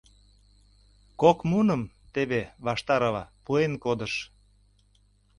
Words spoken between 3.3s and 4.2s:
пуэн кодыш.